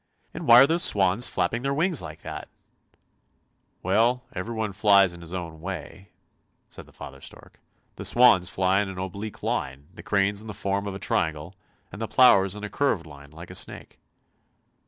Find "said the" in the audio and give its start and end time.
6.69-6.91